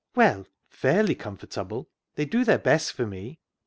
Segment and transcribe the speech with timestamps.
[0.15, 3.37] "Well, fairly comfortable; they do their best for me."